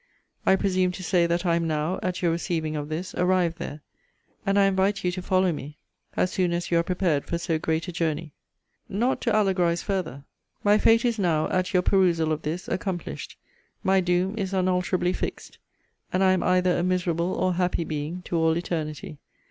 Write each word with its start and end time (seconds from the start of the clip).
I 0.47 0.55
presume 0.55 0.91
to 0.93 1.03
say, 1.03 1.27
that 1.27 1.45
I 1.45 1.55
am 1.55 1.67
now, 1.67 1.99
at 2.01 2.23
your 2.23 2.31
receiving 2.31 2.75
of 2.75 2.89
this, 2.89 3.13
arrived 3.13 3.59
there; 3.59 3.81
and 4.47 4.57
I 4.57 4.65
invite 4.65 5.03
you 5.03 5.11
to 5.11 5.21
follow 5.21 5.51
me, 5.51 5.77
as 6.17 6.31
soon 6.31 6.53
as 6.53 6.71
you 6.71 6.79
are 6.79 6.83
prepared 6.83 7.25
for 7.25 7.37
so 7.37 7.59
great 7.59 7.87
a 7.87 7.91
journey. 7.91 8.33
Not 8.89 9.21
to 9.21 9.31
allegorize 9.31 9.83
farther 9.83 10.23
my 10.63 10.79
fate 10.79 11.05
is 11.05 11.19
now, 11.19 11.47
at 11.49 11.71
your 11.71 11.83
perusal 11.83 12.31
of 12.31 12.41
this, 12.41 12.67
accomplished. 12.67 13.37
My 13.83 13.99
doom 14.01 14.33
is 14.39 14.55
unalterably 14.55 15.13
fixed; 15.13 15.59
and 16.11 16.23
I 16.23 16.31
am 16.31 16.41
either 16.41 16.79
a 16.79 16.81
miserable 16.81 17.35
or 17.35 17.53
happy 17.53 17.83
being 17.83 18.23
to 18.23 18.37
all 18.37 18.57
eternity. 18.57 19.19